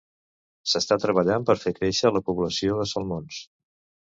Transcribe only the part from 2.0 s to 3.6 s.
la població de salmons.